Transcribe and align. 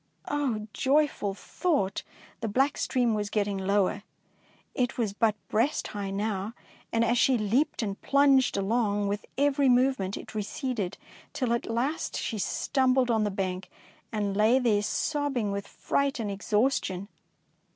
Oh, 0.27 0.67
joyful 0.73 1.35
thought! 1.35 2.01
The 2.39 2.47
black 2.47 2.75
stream 2.79 3.13
was 3.13 3.29
getting 3.29 3.59
lower, 3.59 4.01
it 4.73 4.97
was 4.97 5.13
but 5.13 5.35
breast 5.47 5.89
high 5.89 6.09
now, 6.09 6.53
and 6.91 7.05
as 7.05 7.19
she 7.19 7.37
leaped 7.37 7.83
and 7.83 8.01
plunged 8.01 8.57
along, 8.57 9.07
with 9.09 9.27
every 9.37 9.69
move 9.69 9.99
ment 9.99 10.17
it 10.17 10.33
receded, 10.33 10.97
till 11.33 11.53
at 11.53 11.69
last 11.69 12.17
she 12.17 12.37
stum 12.37 12.95
bled 12.95 13.11
on 13.11 13.25
the 13.25 13.29
bank, 13.29 13.69
and 14.11 14.35
lay 14.35 14.57
there 14.57 14.81
sob 14.81 15.35
bing 15.35 15.51
with 15.51 15.67
fright 15.67 16.19
and 16.19 16.31
exhaustion. 16.31 17.07